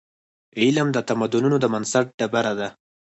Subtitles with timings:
[0.61, 2.67] علم د تمدنونو د بنسټ ډبره ده.